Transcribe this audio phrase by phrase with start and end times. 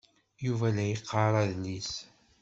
[0.45, 1.91] Yuba la yeqqar adlis.